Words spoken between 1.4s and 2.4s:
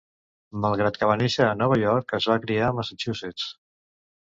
a Nova York es